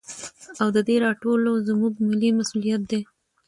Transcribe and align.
او 0.61 0.67
د 0.75 0.77
دې 0.87 0.95
راټولو 1.05 1.51
زموږ 1.67 1.93
ملي 2.07 2.29
مسوليت 2.39 2.81
دى. 2.91 3.01